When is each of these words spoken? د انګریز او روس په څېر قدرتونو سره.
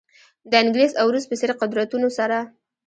د 0.49 0.51
انګریز 0.63 0.91
او 1.01 1.07
روس 1.13 1.25
په 1.29 1.35
څېر 1.39 1.51
قدرتونو 1.61 2.07
سره. 2.17 2.37